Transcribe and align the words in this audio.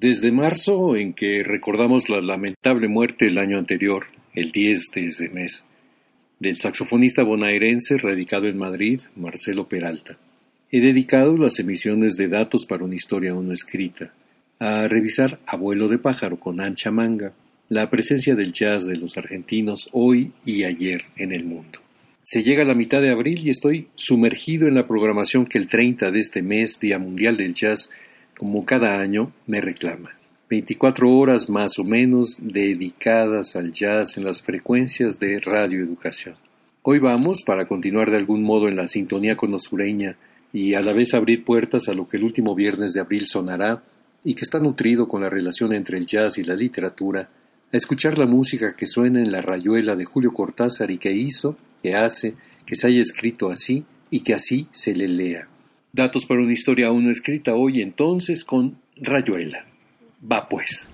Desde 0.00 0.30
marzo, 0.30 0.94
en 0.94 1.12
que 1.12 1.42
recordamos 1.42 2.08
la 2.08 2.20
lamentable 2.20 2.86
muerte 2.86 3.26
el 3.26 3.36
año 3.36 3.58
anterior, 3.58 4.06
el 4.32 4.52
10 4.52 4.92
de 4.94 5.06
ese 5.06 5.28
mes, 5.28 5.64
del 6.38 6.56
saxofonista 6.56 7.24
bonaerense 7.24 7.96
radicado 7.96 8.46
en 8.46 8.58
Madrid, 8.58 9.00
Marcelo 9.16 9.68
Peralta. 9.68 10.16
He 10.70 10.80
dedicado 10.80 11.36
las 11.36 11.58
emisiones 11.58 12.16
de 12.16 12.28
datos 12.28 12.64
para 12.64 12.84
una 12.84 12.94
historia 12.94 13.32
aún 13.32 13.48
no 13.48 13.52
escrita 13.52 14.12
a 14.60 14.86
revisar 14.86 15.40
Abuelo 15.46 15.88
de 15.88 15.98
pájaro 15.98 16.38
con 16.38 16.60
ancha 16.60 16.92
manga, 16.92 17.32
la 17.68 17.90
presencia 17.90 18.36
del 18.36 18.52
jazz 18.52 18.86
de 18.86 18.94
los 18.94 19.18
argentinos 19.18 19.88
hoy 19.90 20.30
y 20.44 20.62
ayer 20.62 21.06
en 21.16 21.32
el 21.32 21.42
mundo. 21.42 21.80
Se 22.22 22.44
llega 22.44 22.62
a 22.62 22.66
la 22.66 22.74
mitad 22.76 23.02
de 23.02 23.10
abril 23.10 23.44
y 23.44 23.50
estoy 23.50 23.88
sumergido 23.96 24.68
en 24.68 24.74
la 24.74 24.86
programación 24.86 25.44
que 25.44 25.58
el 25.58 25.66
30 25.66 26.12
de 26.12 26.20
este 26.20 26.40
mes, 26.40 26.78
Día 26.78 27.00
Mundial 27.00 27.36
del 27.36 27.52
Jazz, 27.52 27.90
como 28.38 28.64
cada 28.64 29.00
año, 29.00 29.32
me 29.46 29.60
reclama. 29.60 30.14
24 30.48 31.10
horas 31.10 31.50
más 31.50 31.78
o 31.78 31.84
menos 31.84 32.38
dedicadas 32.40 33.56
al 33.56 33.72
jazz 33.72 34.16
en 34.16 34.24
las 34.24 34.40
frecuencias 34.40 35.18
de 35.18 35.40
Radio 35.40 35.82
Educación. 35.82 36.36
Hoy 36.82 37.00
vamos, 37.00 37.42
para 37.42 37.66
continuar 37.66 38.10
de 38.10 38.16
algún 38.16 38.42
modo 38.42 38.68
en 38.68 38.76
la 38.76 38.86
sintonía 38.86 39.36
con 39.36 39.58
sureña 39.58 40.16
y 40.52 40.74
a 40.74 40.80
la 40.80 40.92
vez 40.92 41.12
abrir 41.12 41.44
puertas 41.44 41.88
a 41.88 41.94
lo 41.94 42.08
que 42.08 42.16
el 42.16 42.24
último 42.24 42.54
viernes 42.54 42.94
de 42.94 43.00
abril 43.00 43.26
sonará 43.26 43.82
y 44.24 44.34
que 44.34 44.44
está 44.44 44.58
nutrido 44.58 45.08
con 45.08 45.20
la 45.20 45.28
relación 45.28 45.74
entre 45.74 45.98
el 45.98 46.06
jazz 46.06 46.38
y 46.38 46.44
la 46.44 46.54
literatura, 46.54 47.28
a 47.70 47.76
escuchar 47.76 48.16
la 48.18 48.26
música 48.26 48.74
que 48.74 48.86
suena 48.86 49.20
en 49.20 49.32
la 49.32 49.42
rayuela 49.42 49.96
de 49.96 50.04
Julio 50.04 50.32
Cortázar 50.32 50.90
y 50.90 50.98
que 50.98 51.12
hizo, 51.12 51.56
que 51.82 51.94
hace, 51.94 52.34
que 52.64 52.76
se 52.76 52.86
haya 52.86 53.00
escrito 53.00 53.50
así 53.50 53.84
y 54.10 54.20
que 54.20 54.32
así 54.32 54.68
se 54.72 54.94
le 54.94 55.08
lea. 55.08 55.48
Datos 55.92 56.26
para 56.26 56.40
una 56.40 56.52
historia 56.52 56.88
aún 56.88 57.04
no 57.04 57.10
escrita 57.10 57.54
hoy 57.54 57.80
entonces 57.80 58.44
con 58.44 58.78
Rayuela. 58.96 59.64
Va 60.30 60.48
pues. 60.48 60.88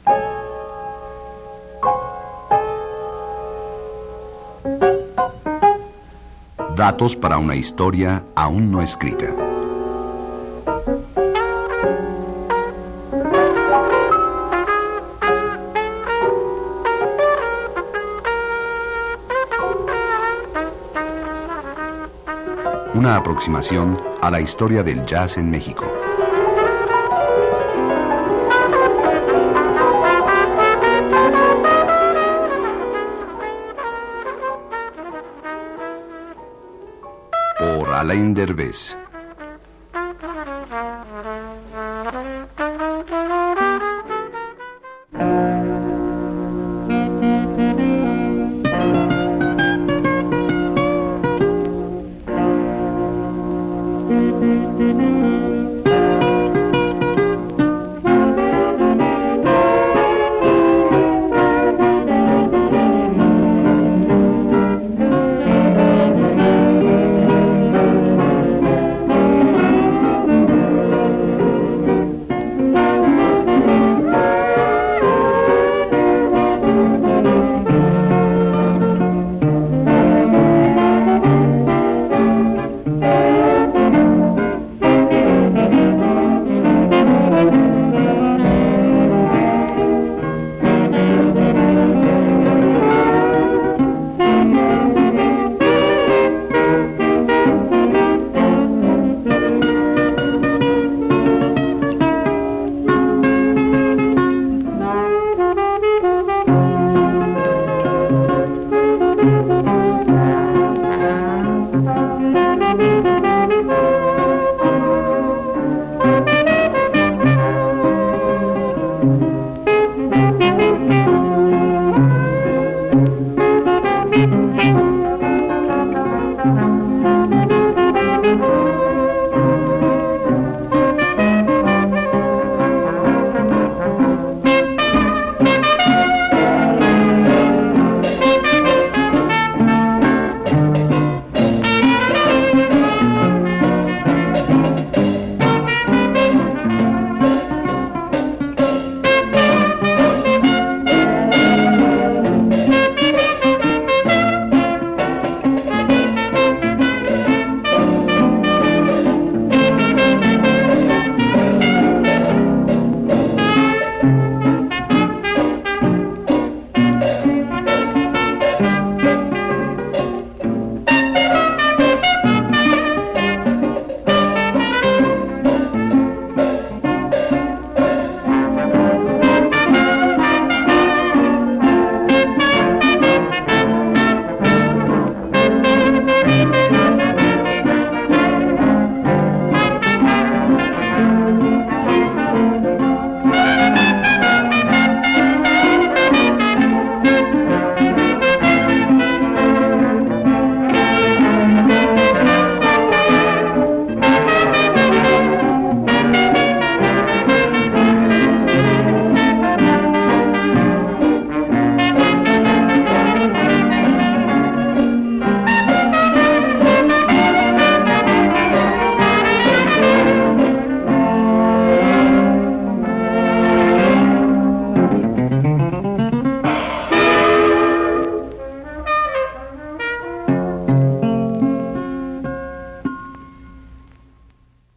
Datos 6.76 7.16
para 7.16 7.38
una 7.38 7.56
historia 7.56 8.24
aún 8.34 8.70
no 8.70 8.82
escrita. 8.82 9.43
Aproximación 23.14 23.96
a 24.22 24.28
la 24.28 24.40
historia 24.40 24.82
del 24.82 25.06
jazz 25.06 25.38
en 25.38 25.48
México. 25.48 25.86
Por 37.56 37.88
Alain 37.90 38.34
Derbez. 38.34 39.03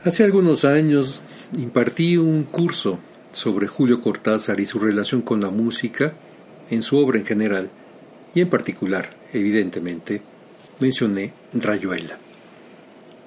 Hace 0.07 0.23
algunos 0.23 0.63
años 0.63 1.19
impartí 1.57 2.15
un 2.15 2.43
curso 2.43 2.97
sobre 3.33 3.67
Julio 3.67 3.99
Cortázar 3.99 4.61
y 4.61 4.65
su 4.65 4.79
relación 4.79 5.21
con 5.21 5.41
la 5.41 5.49
música 5.49 6.13
en 6.69 6.81
su 6.81 6.97
obra 6.97 7.17
en 7.17 7.25
general 7.25 7.69
y 8.33 8.39
en 8.39 8.49
particular, 8.49 9.09
evidentemente, 9.33 10.21
mencioné 10.79 11.33
Rayuela. 11.53 12.17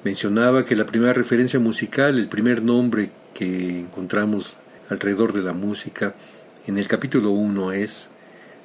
Mencionaba 0.05 0.65
que 0.65 0.75
la 0.75 0.87
primera 0.87 1.12
referencia 1.12 1.61
musical, 1.61 2.19
el 2.19 2.29
primer 2.29 2.62
nombre 2.62 3.11
que 3.35 3.81
encontramos 3.81 4.56
alrededor 4.88 5.35
de 5.35 5.43
la 5.43 5.53
música 5.53 6.15
en 6.67 6.79
el 6.79 6.88
capítulo 6.88 7.31
1 7.32 7.73
es, 7.73 8.09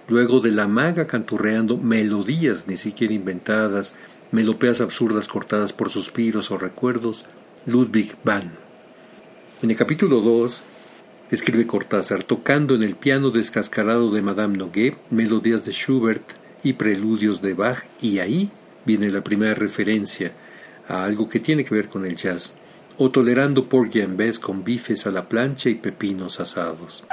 luego 0.07 0.39
de 0.39 0.51
la 0.51 0.69
maga 0.69 1.05
canturreando 1.05 1.75
melodías 1.75 2.65
ni 2.69 2.77
siquiera 2.77 3.13
inventadas, 3.13 3.93
melopéas 4.31 4.79
absurdas 4.79 5.27
cortadas 5.27 5.73
por 5.73 5.89
suspiros 5.89 6.49
o 6.49 6.57
recuerdos, 6.57 7.25
Ludwig 7.67 8.15
van. 8.23 8.51
En 9.63 9.71
el 9.71 9.75
capítulo 9.75 10.21
2, 10.21 10.61
escribe 11.31 11.65
Cortázar, 11.65 12.23
tocando 12.23 12.75
en 12.75 12.83
el 12.83 12.95
piano 12.95 13.31
descascarado 13.31 14.11
de 14.11 14.21
Madame 14.21 14.55
Noguet 14.55 14.95
melodías 15.09 15.65
de 15.65 15.71
Schubert 15.71 16.33
y 16.63 16.73
preludios 16.73 17.41
de 17.41 17.55
Bach, 17.55 17.79
y 18.01 18.19
ahí 18.19 18.51
viene 18.85 19.09
la 19.09 19.23
primera 19.23 19.55
referencia 19.55 20.33
a 20.87 21.05
algo 21.05 21.27
que 21.27 21.39
tiene 21.39 21.63
que 21.63 21.73
ver 21.73 21.89
con 21.89 22.05
el 22.05 22.15
jazz, 22.15 22.53
o 22.99 23.09
tolerando 23.09 23.67
porgy 23.67 24.01
en 24.01 24.15
vez 24.15 24.37
con 24.37 24.63
bifes 24.63 25.07
a 25.07 25.11
la 25.11 25.27
plancha 25.27 25.69
y 25.69 25.75
pepinos 25.75 26.39
asados. 26.39 27.03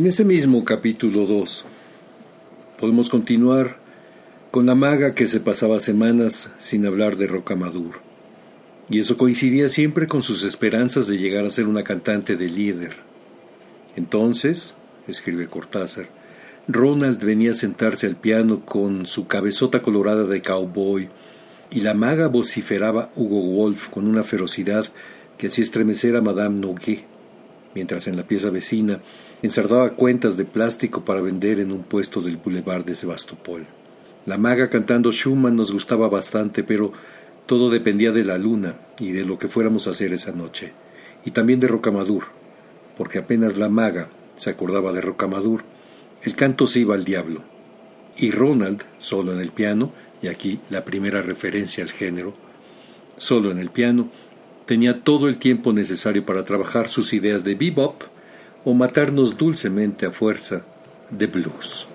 En 0.00 0.06
ese 0.06 0.24
mismo 0.24 0.64
capítulo 0.64 1.26
2 1.26 1.66
podemos 2.78 3.10
continuar 3.10 3.76
con 4.50 4.64
la 4.64 4.74
maga 4.74 5.14
que 5.14 5.26
se 5.26 5.40
pasaba 5.40 5.78
semanas 5.78 6.50
sin 6.56 6.86
hablar 6.86 7.18
de 7.18 7.26
Rocamadur. 7.26 8.00
Y 8.88 8.98
eso 8.98 9.18
coincidía 9.18 9.68
siempre 9.68 10.06
con 10.06 10.22
sus 10.22 10.42
esperanzas 10.42 11.06
de 11.06 11.18
llegar 11.18 11.44
a 11.44 11.50
ser 11.50 11.66
una 11.66 11.82
cantante 11.82 12.36
de 12.36 12.48
líder. 12.48 12.96
Entonces, 13.94 14.72
escribe 15.06 15.48
Cortázar, 15.48 16.08
Ronald 16.66 17.22
venía 17.22 17.50
a 17.50 17.54
sentarse 17.54 18.06
al 18.06 18.16
piano 18.16 18.64
con 18.64 19.04
su 19.04 19.26
cabezota 19.26 19.82
colorada 19.82 20.24
de 20.24 20.40
cowboy, 20.40 21.10
y 21.70 21.82
la 21.82 21.92
maga 21.92 22.28
vociferaba 22.28 23.10
Hugo 23.16 23.42
Wolf 23.42 23.90
con 23.90 24.06
una 24.06 24.24
ferocidad 24.24 24.86
que 25.36 25.48
hacía 25.48 25.64
estremecer 25.64 26.16
a 26.16 26.22
Madame 26.22 26.58
Noguet, 26.58 27.09
mientras 27.74 28.06
en 28.08 28.16
la 28.16 28.26
pieza 28.26 28.50
vecina 28.50 29.00
ensardaba 29.42 29.94
cuentas 29.94 30.36
de 30.36 30.44
plástico 30.44 31.04
para 31.04 31.20
vender 31.20 31.60
en 31.60 31.72
un 31.72 31.82
puesto 31.82 32.20
del 32.20 32.36
boulevard 32.36 32.84
de 32.84 32.94
Sebastopol. 32.94 33.66
La 34.26 34.36
maga 34.36 34.68
cantando 34.68 35.12
Schumann 35.12 35.56
nos 35.56 35.72
gustaba 35.72 36.08
bastante, 36.08 36.62
pero 36.62 36.92
todo 37.46 37.70
dependía 37.70 38.12
de 38.12 38.24
la 38.24 38.38
luna 38.38 38.76
y 38.98 39.12
de 39.12 39.24
lo 39.24 39.38
que 39.38 39.48
fuéramos 39.48 39.86
a 39.86 39.90
hacer 39.90 40.12
esa 40.12 40.32
noche, 40.32 40.72
y 41.24 41.30
también 41.30 41.58
de 41.58 41.68
Rocamadur, 41.68 42.24
porque 42.96 43.18
apenas 43.18 43.56
la 43.56 43.68
maga 43.68 44.08
se 44.36 44.50
acordaba 44.50 44.92
de 44.92 45.00
Rocamadur, 45.00 45.64
el 46.22 46.36
canto 46.36 46.66
se 46.66 46.80
iba 46.80 46.94
al 46.94 47.04
diablo. 47.04 47.42
Y 48.16 48.30
Ronald, 48.30 48.82
solo 48.98 49.32
en 49.32 49.40
el 49.40 49.52
piano, 49.52 49.92
y 50.22 50.28
aquí 50.28 50.60
la 50.68 50.84
primera 50.84 51.22
referencia 51.22 51.82
al 51.82 51.90
género, 51.90 52.34
solo 53.16 53.50
en 53.50 53.58
el 53.58 53.70
piano, 53.70 54.10
tenía 54.70 55.00
todo 55.02 55.28
el 55.28 55.36
tiempo 55.36 55.72
necesario 55.72 56.24
para 56.24 56.44
trabajar 56.44 56.86
sus 56.86 57.12
ideas 57.12 57.42
de 57.42 57.56
bebop 57.56 58.02
o 58.64 58.72
matarnos 58.72 59.36
dulcemente 59.36 60.06
a 60.06 60.12
fuerza 60.12 60.62
de 61.10 61.26
blues. 61.26 61.88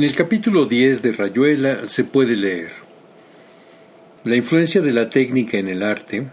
En 0.00 0.04
el 0.04 0.14
capítulo 0.14 0.64
10 0.64 1.02
de 1.02 1.12
Rayuela 1.12 1.86
se 1.86 2.04
puede 2.04 2.34
leer 2.34 2.70
La 4.24 4.34
influencia 4.34 4.80
de 4.80 4.94
la 4.94 5.10
técnica 5.10 5.58
en 5.58 5.68
el 5.68 5.82
arte, 5.82 6.26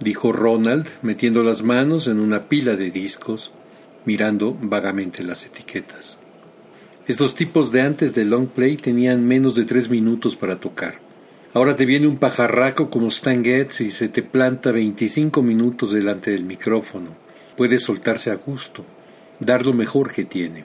dijo 0.00 0.32
Ronald, 0.32 0.88
metiendo 1.02 1.44
las 1.44 1.62
manos 1.62 2.08
en 2.08 2.18
una 2.18 2.48
pila 2.48 2.74
de 2.74 2.90
discos, 2.90 3.52
mirando 4.06 4.58
vagamente 4.60 5.22
las 5.22 5.46
etiquetas. 5.46 6.18
Estos 7.06 7.36
tipos 7.36 7.70
de 7.70 7.82
antes 7.82 8.12
de 8.12 8.24
long 8.24 8.48
play 8.48 8.76
tenían 8.76 9.24
menos 9.24 9.54
de 9.54 9.66
tres 9.66 9.88
minutos 9.88 10.34
para 10.34 10.58
tocar. 10.58 10.98
Ahora 11.54 11.76
te 11.76 11.86
viene 11.86 12.08
un 12.08 12.18
pajarraco 12.18 12.90
como 12.90 13.06
Stan 13.06 13.44
Getz 13.44 13.82
y 13.82 13.92
se 13.92 14.08
te 14.08 14.24
planta 14.24 14.72
25 14.72 15.42
minutos 15.42 15.92
delante 15.92 16.32
del 16.32 16.42
micrófono. 16.42 17.10
Puede 17.56 17.78
soltarse 17.78 18.32
a 18.32 18.34
gusto, 18.34 18.84
dar 19.38 19.64
lo 19.64 19.74
mejor 19.74 20.12
que 20.12 20.24
tiene. 20.24 20.64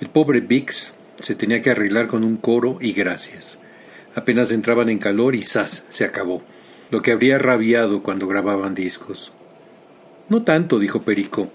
El 0.00 0.08
pobre 0.08 0.40
Bix 0.40 0.92
se 1.20 1.34
tenía 1.34 1.62
que 1.62 1.70
arreglar 1.70 2.06
con 2.06 2.24
un 2.24 2.36
coro 2.36 2.78
y 2.80 2.92
gracias. 2.92 3.58
Apenas 4.14 4.52
entraban 4.52 4.88
en 4.88 4.98
calor 4.98 5.34
y 5.34 5.42
¡zas! 5.42 5.84
se 5.88 6.04
acabó. 6.04 6.42
Lo 6.90 7.02
que 7.02 7.12
habría 7.12 7.38
rabiado 7.38 8.02
cuando 8.02 8.26
grababan 8.26 8.74
discos. 8.74 9.32
No 10.28 10.42
tanto, 10.42 10.78
dijo 10.78 11.02
Perico. 11.02 11.50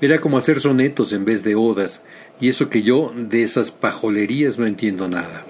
Era 0.00 0.20
como 0.20 0.38
hacer 0.38 0.60
sonetos 0.60 1.12
en 1.12 1.24
vez 1.24 1.42
de 1.42 1.54
odas, 1.54 2.04
y 2.40 2.48
eso 2.48 2.70
que 2.70 2.82
yo 2.82 3.12
de 3.14 3.42
esas 3.42 3.70
pajolerías 3.70 4.58
no 4.58 4.66
entiendo 4.66 5.08
nada. 5.08 5.44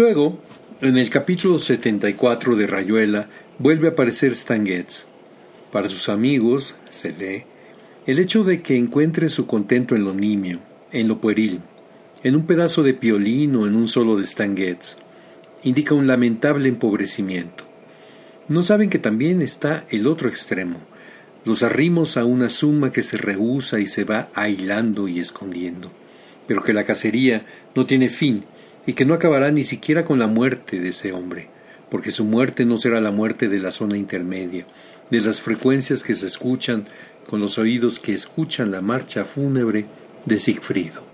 Luego, 0.00 0.38
en 0.80 0.96
el 0.96 1.10
capítulo 1.10 1.58
74 1.58 2.56
de 2.56 2.66
Rayuela, 2.66 3.26
vuelve 3.58 3.88
a 3.88 3.90
aparecer 3.90 4.32
Stan 4.32 4.64
Getz. 4.64 5.04
Para 5.70 5.90
sus 5.90 6.08
amigos, 6.08 6.74
se 6.88 7.12
lee, 7.12 7.42
el 8.06 8.18
hecho 8.18 8.42
de 8.42 8.62
que 8.62 8.78
encuentre 8.78 9.28
su 9.28 9.46
contento 9.46 9.94
en 9.94 10.04
lo 10.04 10.14
nimio, 10.14 10.58
en 10.90 11.06
lo 11.06 11.20
pueril, 11.20 11.60
en 12.24 12.34
un 12.34 12.46
pedazo 12.46 12.82
de 12.82 12.94
piolín 12.94 13.54
o 13.56 13.66
en 13.66 13.74
un 13.74 13.88
solo 13.88 14.16
de 14.16 14.22
Stan 14.22 14.56
Getz, 14.56 14.96
indica 15.64 15.94
un 15.94 16.06
lamentable 16.06 16.70
empobrecimiento. 16.70 17.64
No 18.48 18.62
saben 18.62 18.88
que 18.88 18.98
también 18.98 19.42
está 19.42 19.84
el 19.90 20.06
otro 20.06 20.30
extremo, 20.30 20.78
los 21.44 21.62
arrimos 21.62 22.16
a 22.16 22.24
una 22.24 22.48
suma 22.48 22.90
que 22.90 23.02
se 23.02 23.18
rehúsa 23.18 23.80
y 23.80 23.86
se 23.86 24.04
va 24.04 24.30
ahilando 24.32 25.08
y 25.08 25.20
escondiendo, 25.20 25.90
pero 26.46 26.62
que 26.62 26.72
la 26.72 26.84
cacería 26.84 27.44
no 27.74 27.84
tiene 27.84 28.08
fin 28.08 28.44
y 28.90 28.94
que 28.94 29.04
no 29.04 29.14
acabará 29.14 29.52
ni 29.52 29.62
siquiera 29.62 30.04
con 30.04 30.18
la 30.18 30.26
muerte 30.26 30.80
de 30.80 30.88
ese 30.88 31.12
hombre, 31.12 31.46
porque 31.92 32.10
su 32.10 32.24
muerte 32.24 32.64
no 32.64 32.76
será 32.76 33.00
la 33.00 33.12
muerte 33.12 33.48
de 33.48 33.60
la 33.60 33.70
zona 33.70 33.96
intermedia, 33.96 34.66
de 35.10 35.20
las 35.20 35.40
frecuencias 35.40 36.02
que 36.02 36.16
se 36.16 36.26
escuchan 36.26 36.86
con 37.28 37.38
los 37.38 37.56
oídos 37.56 38.00
que 38.00 38.12
escuchan 38.12 38.72
la 38.72 38.80
marcha 38.80 39.24
fúnebre 39.24 39.86
de 40.24 40.38
Sigfrido. 40.40 41.09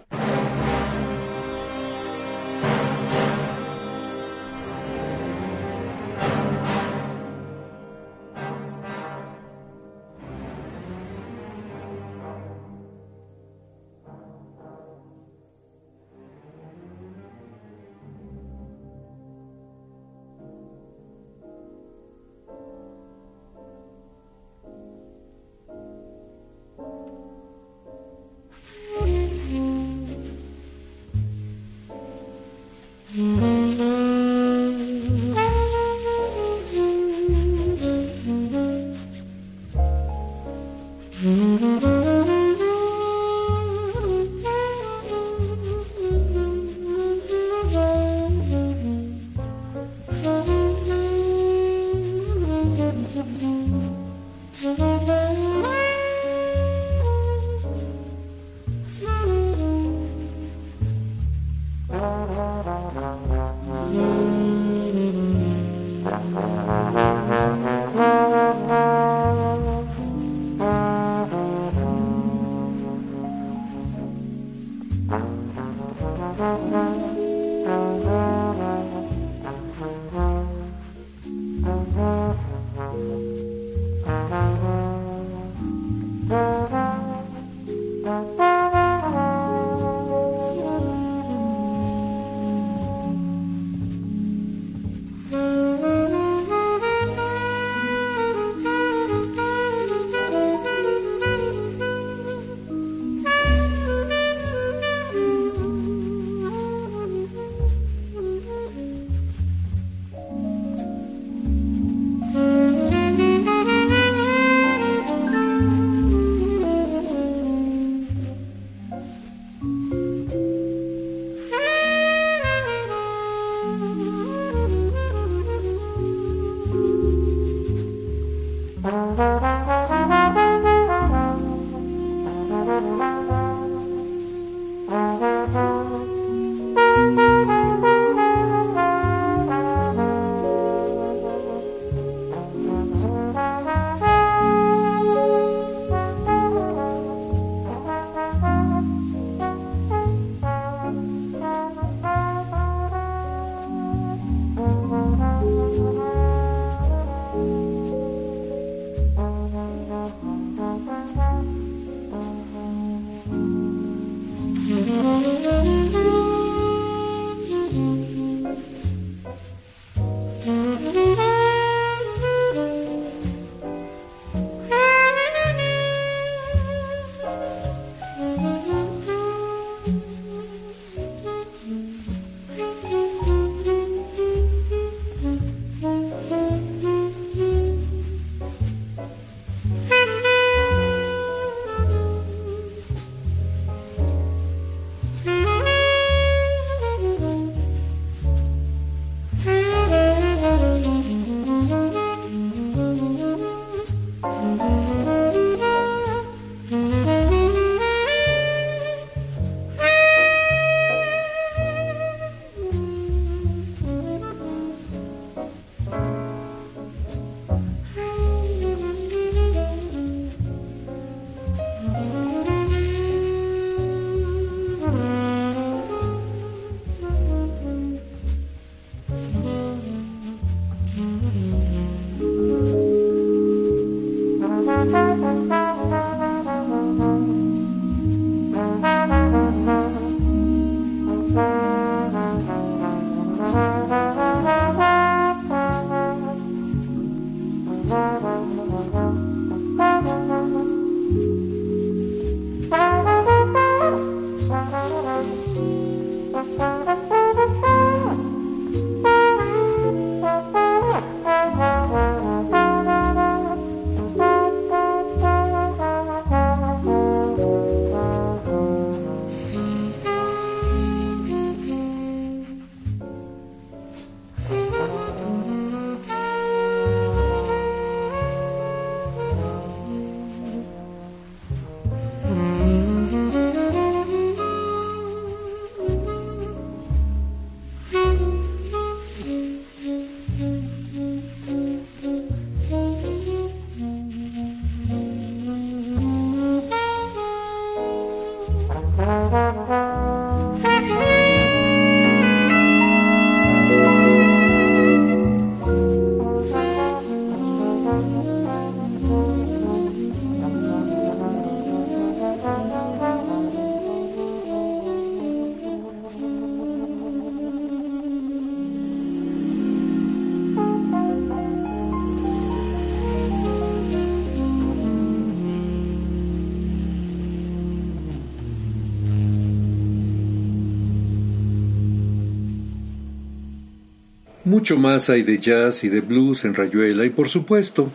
Mucho 334.47 334.77
más 334.77 335.11
hay 335.11 335.25
de 335.25 335.39
jazz 335.41 335.83
y 335.83 335.89
de 335.89 336.01
blues 336.01 336.45
en 336.45 336.55
Rayuela 336.55 337.05
y 337.05 337.11
por 337.11 337.29
supuesto 337.29 337.91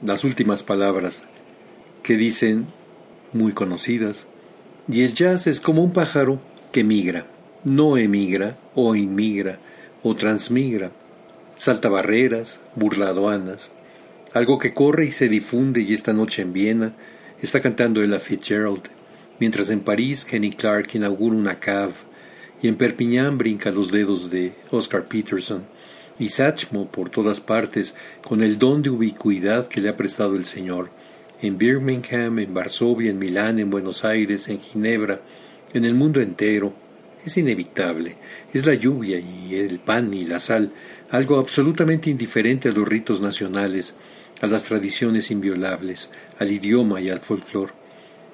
las 0.00 0.24
últimas 0.24 0.62
palabras 0.62 1.26
que 2.02 2.16
dicen 2.16 2.68
muy 3.34 3.52
conocidas. 3.52 4.26
Y 4.88 5.02
el 5.02 5.12
jazz 5.12 5.46
es 5.46 5.60
como 5.60 5.84
un 5.84 5.92
pájaro 5.92 6.40
que 6.72 6.84
migra, 6.84 7.26
no 7.64 7.98
emigra 7.98 8.56
o 8.74 8.96
inmigra 8.96 9.58
o 10.02 10.16
transmigra, 10.16 10.90
salta 11.54 11.90
barreras, 11.90 12.58
burla 12.74 13.08
aduanas, 13.08 13.70
algo 14.32 14.58
que 14.58 14.72
corre 14.72 15.04
y 15.04 15.10
se 15.12 15.28
difunde 15.28 15.82
y 15.82 15.92
esta 15.92 16.14
noche 16.14 16.40
en 16.40 16.54
Viena 16.54 16.94
está 17.42 17.60
cantando 17.60 18.02
Ella 18.02 18.20
Fitzgerald, 18.20 18.84
mientras 19.38 19.68
en 19.68 19.80
París 19.80 20.24
Kenny 20.24 20.52
Clark 20.52 20.94
inaugura 20.94 21.36
una 21.36 21.60
cave 21.60 21.92
y 22.62 22.68
en 22.68 22.76
Perpiñán 22.76 23.38
brinca 23.38 23.70
los 23.72 23.90
dedos 23.90 24.30
de 24.30 24.52
Oscar 24.70 25.04
Peterson 25.04 25.64
y 26.18 26.28
Satchmo 26.28 26.86
por 26.86 27.10
todas 27.10 27.40
partes 27.40 27.94
con 28.22 28.42
el 28.42 28.56
don 28.56 28.82
de 28.82 28.90
ubicuidad 28.90 29.66
que 29.66 29.80
le 29.80 29.88
ha 29.88 29.96
prestado 29.96 30.36
el 30.36 30.46
Señor. 30.46 30.90
En 31.42 31.58
Birmingham, 31.58 32.38
en 32.38 32.54
Varsovia, 32.54 33.10
en 33.10 33.18
Milán, 33.18 33.58
en 33.58 33.68
Buenos 33.68 34.04
Aires, 34.04 34.48
en 34.48 34.60
Ginebra, 34.60 35.20
en 35.74 35.84
el 35.84 35.94
mundo 35.94 36.20
entero. 36.20 36.72
Es 37.26 37.36
inevitable. 37.36 38.16
Es 38.54 38.64
la 38.64 38.74
lluvia 38.74 39.18
y 39.18 39.56
el 39.56 39.80
pan 39.80 40.14
y 40.14 40.24
la 40.24 40.38
sal, 40.38 40.72
algo 41.10 41.40
absolutamente 41.40 42.10
indiferente 42.10 42.68
a 42.68 42.72
los 42.72 42.86
ritos 42.86 43.20
nacionales, 43.20 43.94
a 44.40 44.46
las 44.46 44.62
tradiciones 44.64 45.32
inviolables, 45.32 46.10
al 46.38 46.52
idioma 46.52 47.00
y 47.00 47.10
al 47.10 47.20
folclore. 47.20 47.81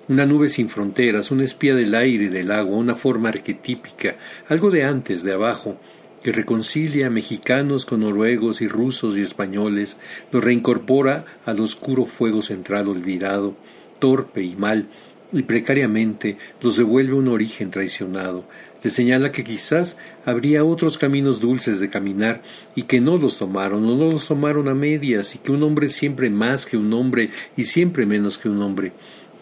Una 0.09 0.25
nube 0.25 0.49
sin 0.49 0.71
fronteras, 0.71 1.31
una 1.31 1.45
espía 1.45 1.75
del 1.75 1.95
aire 1.95 2.25
y 2.25 2.29
del 2.29 2.51
agua, 2.51 2.79
una 2.79 2.95
forma 2.95 3.29
arquetípica, 3.29 4.17
algo 4.49 4.71
de 4.71 4.85
antes, 4.85 5.23
de 5.23 5.35
abajo, 5.35 5.77
que 6.23 6.33
reconcilia 6.33 7.09
a 7.09 7.11
mexicanos 7.11 7.85
con 7.85 8.01
noruegos 8.01 8.63
y 8.63 8.69
rusos 8.69 9.19
y 9.19 9.23
españoles, 9.23 9.99
los 10.33 10.43
reincorpora 10.43 11.27
al 11.45 11.61
oscuro 11.61 12.07
fuego 12.07 12.41
central 12.41 12.89
olvidado, 12.89 13.55
torpe 13.99 14.43
y 14.43 14.57
mal, 14.57 14.87
y 15.31 15.43
precariamente 15.43 16.39
los 16.63 16.79
devuelve 16.79 17.13
un 17.13 17.29
origen 17.29 17.71
traicionado, 17.71 18.45
le 18.83 18.91
señala 18.91 19.33
que 19.33 19.45
quizás 19.45 19.97
habría 20.25 20.65
otros 20.65 20.99
caminos 20.99 21.41
dulces 21.41 21.81
de 21.81 21.89
caminar 21.89 22.43
y 22.77 22.85
que 22.85 23.01
no 23.01 23.19
los 23.19 23.39
tomaron 23.39 23.85
o 23.85 23.97
no 23.97 24.13
los 24.13 24.27
tomaron 24.27 24.69
a 24.69 24.75
medias 24.75 25.35
y 25.35 25.39
que 25.39 25.51
un 25.51 25.65
hombre 25.65 25.89
siempre 25.89 26.31
más 26.31 26.65
que 26.65 26.77
un 26.77 26.93
hombre 26.93 27.31
y 27.57 27.65
siempre 27.65 28.07
menos 28.07 28.39
que 28.39 28.49
un 28.49 28.63
hombre. 28.63 28.93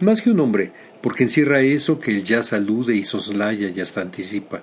Más 0.01 0.21
que 0.21 0.31
un 0.31 0.41
hombre, 0.41 0.73
porque 1.01 1.25
encierra 1.25 1.61
eso 1.61 2.01
que 2.01 2.11
el 2.11 2.23
ya 2.23 2.43
salude 2.43 2.95
y 2.95 3.05
soslaya 3.05 3.71
y 3.71 3.81
hasta 3.81 4.03
anticipa. 4.03 4.63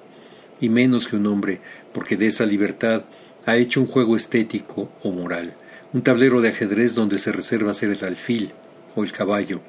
Y 0.62 0.70
menos 0.70 1.08
que 1.08 1.16
un 1.16 1.26
hombre, 1.26 1.60
porque 1.92 2.18
de 2.18 2.28
esa 2.28 2.46
libertad 2.46 3.04
ha 3.46 3.58
hecho 3.58 3.82
un 3.82 3.88
juego 3.88 4.16
estético 4.16 4.92
o 5.02 5.12
moral, 5.12 5.56
un 5.92 6.04
tablero 6.04 6.40
de 6.42 6.50
ajedrez 6.50 6.96
donde 6.96 7.18
se 7.18 7.32
reserva 7.32 7.74
ser 7.74 7.90
el 7.90 8.06
alfil 8.06 8.52
o 8.96 9.04
el 9.04 9.12
caballo, 9.12 9.62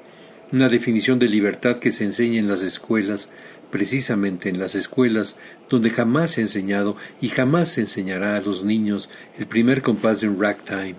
una 0.51 0.69
definición 0.69 1.17
de 1.17 1.27
libertad 1.27 1.79
que 1.79 1.91
se 1.91 2.03
enseña 2.03 2.39
en 2.39 2.47
las 2.47 2.61
escuelas 2.61 3.29
precisamente 3.71 4.47
en 4.47 4.59
las 4.59 4.75
escuelas 4.75 5.35
donde 5.69 5.89
jamás 5.89 6.31
se 6.31 6.41
ha 6.41 6.43
enseñado 6.43 6.95
y 7.19 7.27
jamás 7.27 7.69
se 7.69 7.81
enseñará 7.81 8.37
a 8.37 8.41
los 8.41 8.63
niños 8.63 9.09
el 9.37 9.47
primer 9.47 9.81
compás 9.81 10.21
de 10.21 10.29
un 10.29 10.39
ragtime 10.39 10.95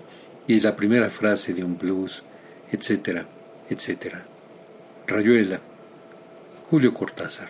y 0.47 0.59
la 0.59 0.75
primera 0.75 1.09
frase 1.09 1.53
de 1.53 1.63
un 1.63 1.77
blues, 1.77 2.21
etcétera, 2.71 3.25
etcétera. 3.69 4.27
Rayuela, 5.07 5.61
Julio 6.69 6.93
Cortázar. 6.93 7.47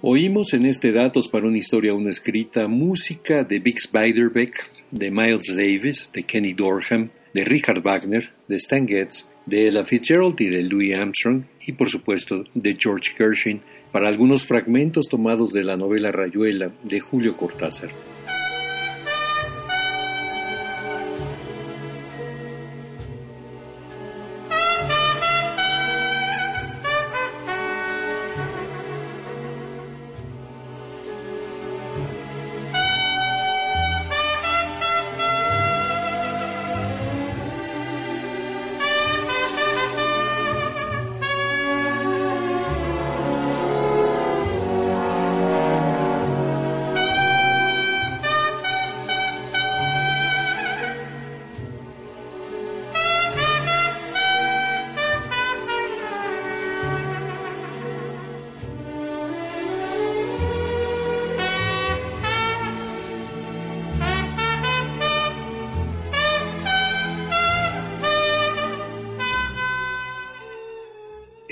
Oímos 0.00 0.54
en 0.54 0.66
este 0.66 0.92
Datos 0.92 1.26
para 1.26 1.48
una 1.48 1.58
historia 1.58 1.90
aún 1.90 2.08
escrita 2.08 2.68
música 2.68 3.42
de 3.42 3.58
Bix 3.58 3.90
Beiderbecke, 3.90 4.60
de 4.92 5.10
Miles 5.10 5.48
Davis, 5.56 6.12
de 6.12 6.22
Kenny 6.22 6.54
Dorham, 6.54 7.10
de 7.34 7.42
Richard 7.42 7.82
Wagner, 7.82 8.30
de 8.46 8.54
Stan 8.54 8.86
Getz, 8.86 9.26
de 9.44 9.66
Ella 9.66 9.84
Fitzgerald 9.84 10.40
y 10.40 10.50
de 10.50 10.62
Louis 10.62 10.96
Armstrong, 10.96 11.42
y 11.66 11.72
por 11.72 11.90
supuesto 11.90 12.44
de 12.54 12.76
George 12.78 13.12
Gershwin, 13.18 13.60
para 13.90 14.06
algunos 14.06 14.46
fragmentos 14.46 15.08
tomados 15.08 15.52
de 15.52 15.64
la 15.64 15.76
novela 15.76 16.12
Rayuela 16.12 16.70
de 16.84 17.00
Julio 17.00 17.36
Cortázar. 17.36 17.90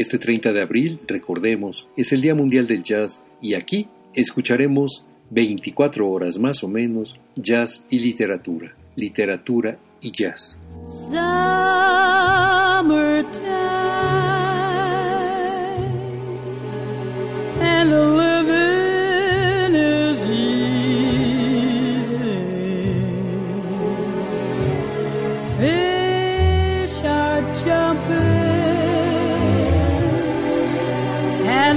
Este 0.05 0.19
30 0.19 0.53
de 0.53 0.61
abril, 0.61 1.01
recordemos, 1.07 1.89
es 1.97 2.13
el 2.13 2.21
Día 2.21 2.35
Mundial 2.35 2.67
del 2.67 2.83
Jazz 2.83 3.23
y 3.41 3.55
aquí 3.55 3.89
escucharemos 4.13 5.07
24 5.31 6.07
horas 6.07 6.39
más 6.39 6.63
o 6.63 6.69
menos 6.69 7.19
jazz 7.37 7.87
y 7.89 8.01
literatura, 8.01 8.77
literatura 8.97 9.79
y 10.03 10.13
jazz. 10.13 10.59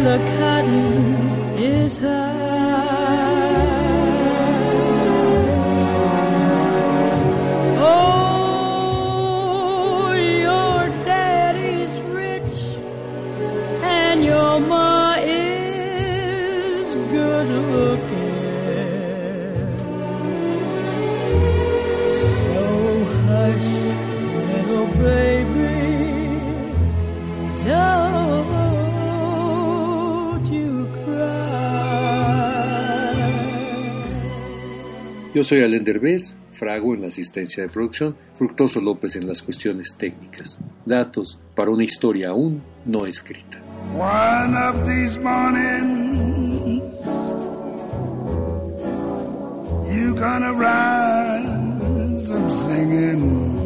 The 0.07 0.17
cotton 0.39 1.59
is 1.59 1.97
high. 1.97 2.56
Yo 35.37 35.43
soy 35.43 35.61
Alain 35.61 35.83
Derbez, 35.83 36.33
Frago 36.53 36.95
en 36.95 37.01
la 37.01 37.09
asistencia 37.09 37.61
de 37.61 37.69
producción, 37.69 38.15
Fructoso 38.39 38.81
López 38.81 39.15
en 39.17 39.27
las 39.27 39.43
cuestiones 39.43 39.95
técnicas. 39.95 40.57
Datos 40.83 41.39
para 41.53 41.69
una 41.69 41.83
historia 41.83 42.29
aún 42.29 42.63
no 42.85 43.05
escrita. 43.05 43.61
You 49.93 50.15
gonna 50.15 50.53
rise 50.53 52.31
up 52.31 52.49
singing. 52.49 53.59